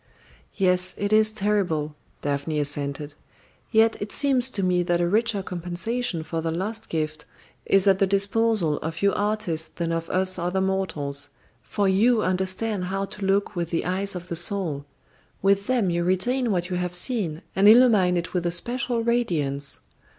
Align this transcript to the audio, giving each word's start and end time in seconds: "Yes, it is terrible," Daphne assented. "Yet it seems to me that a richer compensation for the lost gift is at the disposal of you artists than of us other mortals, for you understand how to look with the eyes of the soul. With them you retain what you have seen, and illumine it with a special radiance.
"Yes, 0.55 0.95
it 0.97 1.13
is 1.13 1.31
terrible," 1.31 1.93
Daphne 2.23 2.59
assented. 2.59 3.13
"Yet 3.71 3.97
it 4.01 4.11
seems 4.11 4.49
to 4.49 4.63
me 4.63 4.81
that 4.81 4.99
a 4.99 5.07
richer 5.07 5.43
compensation 5.43 6.23
for 6.23 6.41
the 6.41 6.49
lost 6.49 6.89
gift 6.89 7.25
is 7.67 7.85
at 7.85 7.99
the 7.99 8.07
disposal 8.07 8.77
of 8.77 9.03
you 9.03 9.13
artists 9.13 9.67
than 9.67 9.91
of 9.91 10.09
us 10.09 10.39
other 10.39 10.59
mortals, 10.59 11.29
for 11.61 11.87
you 11.87 12.23
understand 12.23 12.85
how 12.85 13.05
to 13.05 13.23
look 13.23 13.55
with 13.55 13.69
the 13.69 13.85
eyes 13.85 14.15
of 14.15 14.27
the 14.27 14.35
soul. 14.35 14.85
With 15.43 15.67
them 15.67 15.91
you 15.91 16.03
retain 16.03 16.49
what 16.49 16.71
you 16.71 16.77
have 16.77 16.95
seen, 16.95 17.43
and 17.55 17.67
illumine 17.67 18.17
it 18.17 18.33
with 18.33 18.47
a 18.47 18.51
special 18.51 19.03
radiance. 19.03 19.81